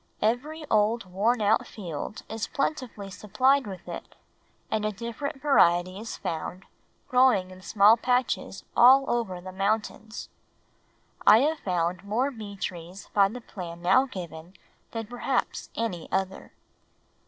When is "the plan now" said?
13.27-14.07